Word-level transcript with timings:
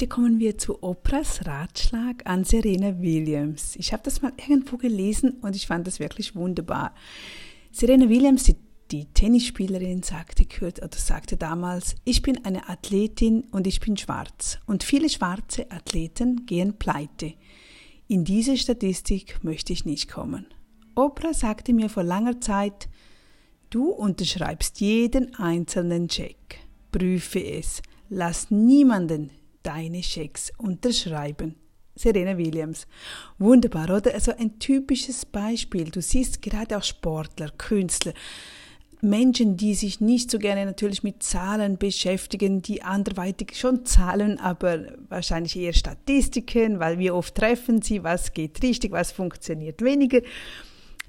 Heute 0.00 0.08
kommen 0.08 0.38
wir 0.38 0.56
zu 0.56 0.82
Oprahs 0.82 1.44
Ratschlag 1.44 2.22
an 2.24 2.44
Serena 2.44 3.02
Williams. 3.02 3.76
Ich 3.76 3.92
habe 3.92 4.02
das 4.02 4.22
mal 4.22 4.32
irgendwo 4.38 4.78
gelesen 4.78 5.32
und 5.42 5.54
ich 5.54 5.66
fand 5.66 5.86
das 5.86 6.00
wirklich 6.00 6.34
wunderbar. 6.34 6.94
Serena 7.70 8.08
Williams, 8.08 8.44
die, 8.44 8.56
die 8.90 9.04
Tennisspielerin, 9.12 10.02
sagte, 10.02 10.46
oder 10.62 10.88
sagte 10.96 11.36
damals, 11.36 11.96
ich 12.06 12.22
bin 12.22 12.42
eine 12.46 12.70
Athletin 12.70 13.42
und 13.50 13.66
ich 13.66 13.78
bin 13.80 13.98
schwarz. 13.98 14.58
Und 14.64 14.84
viele 14.84 15.10
schwarze 15.10 15.70
Athleten 15.70 16.46
gehen 16.46 16.78
pleite. 16.78 17.34
In 18.08 18.24
diese 18.24 18.56
Statistik 18.56 19.44
möchte 19.44 19.74
ich 19.74 19.84
nicht 19.84 20.10
kommen. 20.10 20.46
Oprah 20.94 21.34
sagte 21.34 21.74
mir 21.74 21.90
vor 21.90 22.04
langer 22.04 22.40
Zeit, 22.40 22.88
du 23.68 23.90
unterschreibst 23.90 24.80
jeden 24.80 25.34
einzelnen 25.34 26.08
Check. 26.08 26.58
Prüfe 26.90 27.44
es. 27.44 27.82
Lass 28.08 28.50
niemanden 28.50 29.30
deine 29.62 30.02
Schecks 30.02 30.52
unterschreiben. 30.58 31.56
Serena 31.94 32.38
Williams. 32.38 32.86
Wunderbar, 33.38 33.90
oder? 33.90 34.14
Also 34.14 34.32
ein 34.36 34.58
typisches 34.58 35.26
Beispiel. 35.26 35.90
Du 35.90 36.00
siehst 36.00 36.40
gerade 36.40 36.76
auch 36.76 36.82
Sportler, 36.82 37.50
Künstler, 37.50 38.14
Menschen, 39.02 39.56
die 39.56 39.74
sich 39.74 40.00
nicht 40.00 40.30
so 40.30 40.38
gerne 40.38 40.66
natürlich 40.66 41.02
mit 41.02 41.22
Zahlen 41.22 41.78
beschäftigen, 41.78 42.60
die 42.60 42.82
anderweitig 42.82 43.58
schon 43.58 43.86
Zahlen, 43.86 44.38
aber 44.38 44.88
wahrscheinlich 45.08 45.56
eher 45.56 45.72
Statistiken, 45.72 46.80
weil 46.80 46.98
wie 46.98 47.10
oft 47.10 47.34
treffen 47.34 47.80
sie, 47.80 48.04
was 48.04 48.34
geht 48.34 48.62
richtig, 48.62 48.92
was 48.92 49.10
funktioniert 49.10 49.82
weniger. 49.82 50.20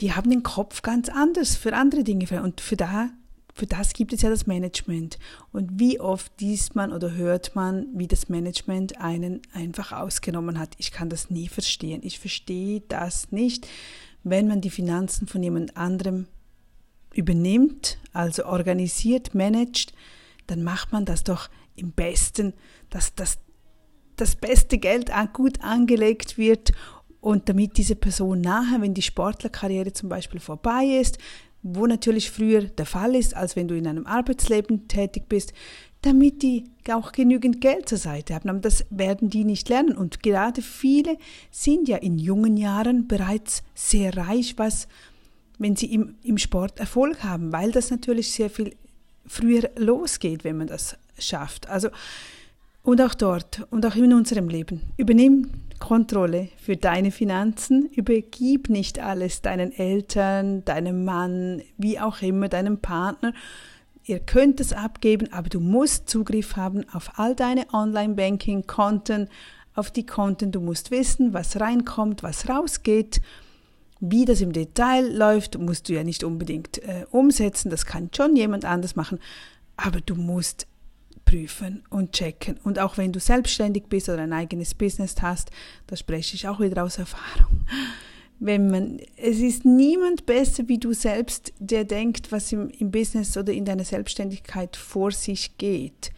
Die 0.00 0.12
haben 0.12 0.30
den 0.30 0.42
Kopf 0.42 0.82
ganz 0.82 1.08
anders 1.08 1.56
für 1.56 1.74
andere 1.74 2.04
Dinge. 2.04 2.42
Und 2.42 2.60
für 2.60 2.76
da 2.76 3.10
für 3.58 3.66
das 3.66 3.92
gibt 3.92 4.12
es 4.12 4.22
ja 4.22 4.30
das 4.30 4.46
Management. 4.46 5.18
Und 5.52 5.80
wie 5.80 5.98
oft 5.98 6.40
liest 6.40 6.76
man 6.76 6.92
oder 6.92 7.14
hört 7.14 7.56
man, 7.56 7.86
wie 7.92 8.06
das 8.06 8.28
Management 8.28 9.00
einen 9.00 9.42
einfach 9.52 9.90
ausgenommen 9.90 10.60
hat. 10.60 10.76
Ich 10.78 10.92
kann 10.92 11.10
das 11.10 11.28
nie 11.28 11.48
verstehen. 11.48 12.00
Ich 12.04 12.20
verstehe 12.20 12.82
das 12.86 13.32
nicht, 13.32 13.66
wenn 14.22 14.46
man 14.46 14.60
die 14.60 14.70
Finanzen 14.70 15.26
von 15.26 15.42
jemand 15.42 15.76
anderem 15.76 16.28
übernimmt, 17.12 17.98
also 18.12 18.44
organisiert, 18.44 19.34
managt, 19.34 19.92
dann 20.46 20.62
macht 20.62 20.92
man 20.92 21.04
das 21.04 21.24
doch 21.24 21.50
im 21.74 21.90
Besten, 21.90 22.54
dass 22.90 23.16
das, 23.16 23.38
das 24.14 24.36
beste 24.36 24.78
Geld 24.78 25.10
gut 25.32 25.62
angelegt 25.62 26.38
wird 26.38 26.72
und 27.20 27.48
damit 27.48 27.76
diese 27.76 27.96
Person 27.96 28.40
nachher, 28.40 28.80
wenn 28.80 28.94
die 28.94 29.02
Sportlerkarriere 29.02 29.92
zum 29.92 30.08
Beispiel 30.08 30.38
vorbei 30.38 30.84
ist, 30.84 31.18
wo 31.62 31.86
natürlich 31.86 32.30
früher 32.30 32.62
der 32.62 32.86
Fall 32.86 33.14
ist, 33.14 33.34
als 33.34 33.56
wenn 33.56 33.68
du 33.68 33.76
in 33.76 33.86
einem 33.86 34.06
Arbeitsleben 34.06 34.88
tätig 34.88 35.24
bist, 35.28 35.52
damit 36.02 36.42
die 36.42 36.64
auch 36.90 37.12
genügend 37.12 37.60
Geld 37.60 37.88
zur 37.88 37.98
Seite 37.98 38.34
haben. 38.34 38.48
Aber 38.48 38.60
das 38.60 38.86
werden 38.90 39.30
die 39.30 39.44
nicht 39.44 39.68
lernen. 39.68 39.96
Und 39.96 40.22
gerade 40.22 40.62
viele 40.62 41.16
sind 41.50 41.88
ja 41.88 41.96
in 41.96 42.18
jungen 42.18 42.56
Jahren 42.56 43.08
bereits 43.08 43.62
sehr 43.74 44.16
reich, 44.16 44.54
was, 44.56 44.86
wenn 45.58 45.74
sie 45.74 45.92
im, 45.92 46.14
im 46.22 46.38
Sport 46.38 46.78
Erfolg 46.78 47.24
haben, 47.24 47.52
weil 47.52 47.72
das 47.72 47.90
natürlich 47.90 48.32
sehr 48.32 48.50
viel 48.50 48.76
früher 49.26 49.70
losgeht, 49.76 50.44
wenn 50.44 50.56
man 50.56 50.68
das 50.68 50.96
schafft. 51.18 51.68
Also, 51.68 51.88
und 52.82 53.00
auch 53.02 53.14
dort 53.14 53.66
und 53.70 53.84
auch 53.84 53.96
in 53.96 54.12
unserem 54.12 54.48
Leben. 54.48 54.80
Übernimm 54.96 55.50
Kontrolle 55.78 56.48
für 56.56 56.76
deine 56.76 57.10
Finanzen. 57.10 57.86
Übergib 57.86 58.68
nicht 58.68 58.98
alles 58.98 59.42
deinen 59.42 59.72
Eltern, 59.72 60.64
deinem 60.64 61.04
Mann, 61.04 61.62
wie 61.76 62.00
auch 62.00 62.20
immer, 62.22 62.48
deinem 62.48 62.78
Partner. 62.78 63.32
Ihr 64.04 64.20
könnt 64.20 64.60
es 64.60 64.72
abgeben, 64.72 65.32
aber 65.32 65.48
du 65.48 65.60
musst 65.60 66.08
Zugriff 66.08 66.56
haben 66.56 66.88
auf 66.92 67.18
all 67.18 67.34
deine 67.34 67.66
Online-Banking-Konten, 67.72 69.28
auf 69.74 69.90
die 69.90 70.06
Konten. 70.06 70.50
Du 70.50 70.60
musst 70.60 70.90
wissen, 70.90 71.34
was 71.34 71.60
reinkommt, 71.60 72.22
was 72.22 72.48
rausgeht. 72.48 73.20
Wie 74.00 74.24
das 74.24 74.40
im 74.40 74.52
Detail 74.52 75.14
läuft, 75.14 75.58
musst 75.58 75.88
du 75.88 75.92
ja 75.92 76.04
nicht 76.04 76.24
unbedingt 76.24 76.78
äh, 76.78 77.04
umsetzen. 77.10 77.68
Das 77.68 77.84
kann 77.84 78.10
schon 78.16 78.36
jemand 78.36 78.64
anders 78.64 78.96
machen. 78.96 79.18
Aber 79.76 80.00
du 80.00 80.14
musst 80.14 80.66
prüfen 81.28 81.82
und 81.90 82.12
checken. 82.12 82.58
Und 82.64 82.78
auch 82.78 82.96
wenn 82.96 83.12
du 83.12 83.20
selbstständig 83.20 83.84
bist 83.88 84.08
oder 84.08 84.22
ein 84.22 84.32
eigenes 84.32 84.74
Business 84.74 85.14
hast, 85.20 85.50
da 85.86 85.94
spreche 85.94 86.34
ich 86.34 86.48
auch 86.48 86.58
wieder 86.58 86.82
aus 86.82 86.96
Erfahrung. 86.96 87.66
Wenn 88.40 88.70
man, 88.70 88.98
es 89.16 89.38
ist 89.40 89.64
niemand 89.64 90.24
besser 90.24 90.68
wie 90.68 90.78
du 90.78 90.94
selbst, 90.94 91.52
der 91.58 91.84
denkt, 91.84 92.32
was 92.32 92.50
im, 92.52 92.70
im 92.70 92.90
Business 92.90 93.36
oder 93.36 93.52
in 93.52 93.66
deiner 93.66 93.84
Selbstständigkeit 93.84 94.76
vor 94.76 95.10
sich 95.10 95.58
geht. 95.58 96.12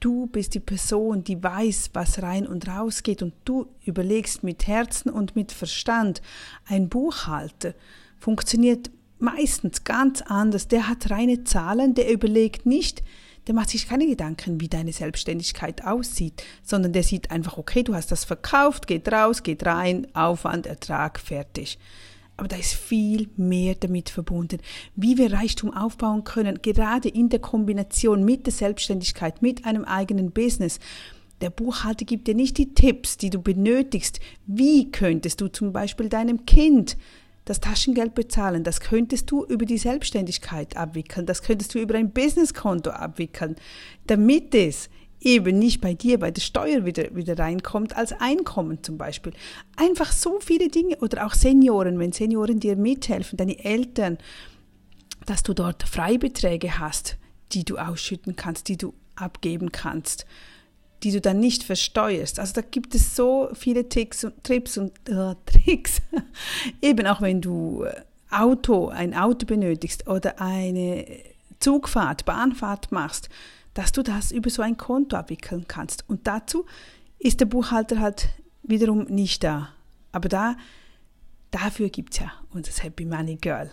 Du 0.00 0.26
bist 0.26 0.54
die 0.54 0.60
Person, 0.60 1.22
die 1.22 1.40
weiß, 1.40 1.90
was 1.92 2.22
rein 2.22 2.46
und 2.46 2.66
raus 2.66 3.04
geht 3.04 3.22
und 3.22 3.34
du 3.44 3.66
überlegst 3.84 4.42
mit 4.42 4.66
Herzen 4.66 5.10
und 5.10 5.36
mit 5.36 5.52
Verstand. 5.52 6.22
Ein 6.64 6.88
Buchhalter 6.88 7.74
funktioniert 8.18 8.90
meistens 9.18 9.84
ganz 9.84 10.22
anders. 10.22 10.66
Der 10.66 10.88
hat 10.88 11.10
reine 11.10 11.44
Zahlen, 11.44 11.94
der 11.94 12.10
überlegt 12.10 12.66
nicht, 12.66 13.04
der 13.46 13.54
macht 13.54 13.70
sich 13.70 13.88
keine 13.88 14.06
Gedanken, 14.06 14.60
wie 14.60 14.68
deine 14.68 14.92
Selbstständigkeit 14.92 15.84
aussieht, 15.84 16.42
sondern 16.62 16.92
der 16.92 17.02
sieht 17.02 17.30
einfach, 17.30 17.58
okay, 17.58 17.82
du 17.82 17.94
hast 17.94 18.10
das 18.10 18.24
verkauft, 18.24 18.86
geht 18.86 19.10
raus, 19.10 19.42
geht 19.42 19.64
rein, 19.64 20.06
Aufwand, 20.14 20.66
Ertrag, 20.66 21.20
fertig. 21.20 21.78
Aber 22.36 22.48
da 22.48 22.56
ist 22.56 22.74
viel 22.74 23.28
mehr 23.36 23.74
damit 23.76 24.10
verbunden, 24.10 24.58
wie 24.94 25.16
wir 25.16 25.32
Reichtum 25.32 25.72
aufbauen 25.72 26.24
können, 26.24 26.60
gerade 26.60 27.08
in 27.08 27.28
der 27.28 27.38
Kombination 27.38 28.24
mit 28.24 28.46
der 28.46 28.52
Selbstständigkeit, 28.52 29.40
mit 29.40 29.64
einem 29.64 29.84
eigenen 29.84 30.32
Business. 30.32 30.78
Der 31.40 31.50
Buchhalter 31.50 32.04
gibt 32.04 32.28
dir 32.28 32.34
nicht 32.34 32.58
die 32.58 32.74
Tipps, 32.74 33.16
die 33.16 33.30
du 33.30 33.40
benötigst. 33.40 34.20
Wie 34.46 34.90
könntest 34.90 35.40
du 35.40 35.48
zum 35.48 35.72
Beispiel 35.72 36.08
deinem 36.08 36.44
Kind 36.46 36.96
das 37.46 37.60
Taschengeld 37.60 38.14
bezahlen, 38.14 38.64
das 38.64 38.80
könntest 38.80 39.30
du 39.30 39.44
über 39.44 39.64
die 39.64 39.78
Selbstständigkeit 39.78 40.76
abwickeln, 40.76 41.26
das 41.26 41.42
könntest 41.42 41.74
du 41.74 41.78
über 41.78 41.94
ein 41.94 42.10
Businesskonto 42.10 42.90
abwickeln, 42.90 43.56
damit 44.06 44.54
es 44.54 44.90
eben 45.20 45.58
nicht 45.58 45.80
bei 45.80 45.94
dir 45.94 46.18
bei 46.18 46.30
der 46.30 46.42
Steuer 46.42 46.84
wieder, 46.84 47.14
wieder 47.14 47.38
reinkommt, 47.38 47.96
als 47.96 48.12
Einkommen 48.12 48.82
zum 48.82 48.98
Beispiel. 48.98 49.32
Einfach 49.76 50.12
so 50.12 50.40
viele 50.40 50.68
Dinge. 50.68 50.96
Oder 50.98 51.24
auch 51.24 51.34
Senioren, 51.34 51.98
wenn 51.98 52.12
Senioren 52.12 52.60
dir 52.60 52.76
mithelfen, 52.76 53.36
deine 53.36 53.64
Eltern, 53.64 54.18
dass 55.24 55.42
du 55.42 55.54
dort 55.54 55.84
Freibeträge 55.84 56.78
hast, 56.78 57.16
die 57.52 57.64
du 57.64 57.78
ausschütten 57.78 58.36
kannst, 58.36 58.68
die 58.68 58.76
du 58.76 58.92
abgeben 59.14 59.72
kannst 59.72 60.26
die 61.02 61.12
du 61.12 61.20
dann 61.20 61.40
nicht 61.40 61.62
versteuerst. 61.62 62.38
Also 62.38 62.54
da 62.54 62.60
gibt 62.62 62.94
es 62.94 63.14
so 63.14 63.50
viele 63.54 63.88
Tricks 63.88 64.24
und, 64.24 64.42
Trips 64.42 64.78
und 64.78 64.92
äh, 65.08 65.34
Tricks. 65.46 66.00
Eben 66.80 67.06
auch 67.06 67.20
wenn 67.20 67.40
du 67.40 67.84
äh, 67.84 68.00
Auto, 68.30 68.88
ein 68.88 69.14
Auto 69.14 69.46
benötigst 69.46 70.08
oder 70.08 70.40
eine 70.40 71.06
Zugfahrt, 71.60 72.24
Bahnfahrt 72.24 72.92
machst, 72.92 73.28
dass 73.74 73.92
du 73.92 74.02
das 74.02 74.32
über 74.32 74.50
so 74.50 74.62
ein 74.62 74.76
Konto 74.76 75.16
abwickeln 75.16 75.66
kannst. 75.68 76.08
Und 76.08 76.26
dazu 76.26 76.66
ist 77.18 77.40
der 77.40 77.46
Buchhalter 77.46 78.00
halt 78.00 78.28
wiederum 78.62 79.04
nicht 79.04 79.44
da. 79.44 79.68
Aber 80.12 80.28
da, 80.28 80.56
dafür 81.50 81.88
gibt 81.88 82.14
es 82.14 82.20
ja 82.20 82.32
unser 82.52 82.82
Happy 82.82 83.04
Money 83.04 83.36
Girl. 83.36 83.70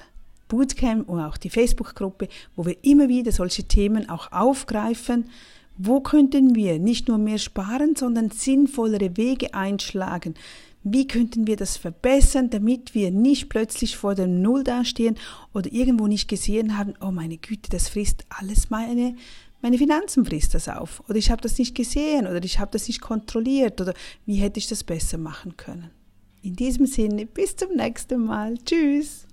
Bootcamp 0.49 1.09
und 1.09 1.19
auch 1.19 1.37
die 1.37 1.49
Facebook-Gruppe, 1.49 2.27
wo 2.55 2.65
wir 2.65 2.83
immer 2.83 3.07
wieder 3.07 3.31
solche 3.31 3.63
Themen 3.63 4.09
auch 4.09 4.31
aufgreifen, 4.31 5.29
wo 5.77 6.01
könnten 6.01 6.55
wir 6.55 6.79
nicht 6.79 7.07
nur 7.07 7.17
mehr 7.17 7.37
sparen, 7.37 7.95
sondern 7.95 8.29
sinnvollere 8.29 9.17
Wege 9.17 9.53
einschlagen? 9.53 10.35
Wie 10.83 11.07
könnten 11.07 11.47
wir 11.47 11.55
das 11.55 11.77
verbessern, 11.77 12.49
damit 12.49 12.93
wir 12.93 13.09
nicht 13.09 13.47
plötzlich 13.47 13.95
vor 13.95 14.15
dem 14.15 14.41
Null 14.41 14.63
dastehen 14.63 15.15
oder 15.53 15.71
irgendwo 15.71 16.07
nicht 16.07 16.27
gesehen 16.27 16.77
haben, 16.77 16.93
oh 16.99 17.11
meine 17.11 17.37
Güte, 17.37 17.69
das 17.69 17.87
frisst 17.87 18.25
alles 18.29 18.69
meine, 18.69 19.15
meine 19.61 19.77
Finanzen 19.77 20.25
frisst 20.25 20.53
das 20.53 20.67
auf. 20.67 21.01
Oder 21.07 21.17
ich 21.17 21.31
habe 21.31 21.41
das 21.41 21.57
nicht 21.57 21.73
gesehen 21.73 22.27
oder 22.27 22.43
ich 22.43 22.59
habe 22.59 22.71
das 22.71 22.89
nicht 22.89 22.99
kontrolliert 22.99 23.79
oder 23.79 23.93
wie 24.25 24.35
hätte 24.35 24.59
ich 24.59 24.67
das 24.67 24.83
besser 24.83 25.17
machen 25.17 25.55
können. 25.55 25.89
In 26.41 26.57
diesem 26.57 26.85
Sinne, 26.85 27.25
bis 27.25 27.55
zum 27.55 27.73
nächsten 27.77 28.25
Mal. 28.25 28.57
Tschüss. 28.65 29.25